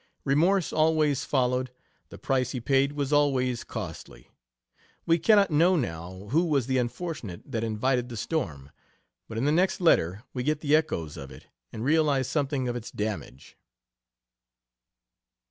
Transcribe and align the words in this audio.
Remorse 0.25 0.73
always 0.73 1.23
followed 1.23 1.69
the 2.09 2.17
price 2.17 2.53
he 2.53 2.59
paid 2.59 2.93
was 2.93 3.13
always 3.13 3.63
costly. 3.63 4.31
We 5.05 5.19
cannot 5.19 5.51
know 5.51 5.75
now 5.75 6.29
who 6.31 6.43
was 6.45 6.65
the 6.65 6.79
unfortunate 6.79 7.43
that 7.51 7.63
invited 7.63 8.09
the 8.09 8.17
storm, 8.17 8.71
but 9.27 9.37
in 9.37 9.45
the 9.45 9.51
next 9.51 9.79
letter 9.79 10.23
we 10.33 10.41
get 10.41 10.61
the 10.61 10.75
echoes 10.75 11.17
of 11.17 11.29
it 11.29 11.45
and 11.71 11.85
realize 11.85 12.27
something 12.27 12.67
of 12.67 12.75
its 12.75 12.89
damage. 12.89 13.57